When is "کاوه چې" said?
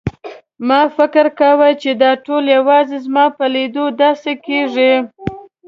1.39-1.91